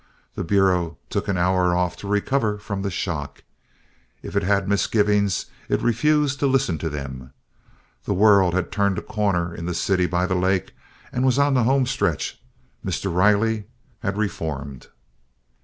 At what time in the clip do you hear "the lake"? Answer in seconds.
10.25-10.73